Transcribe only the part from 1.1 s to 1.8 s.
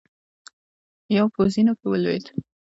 يو په زينو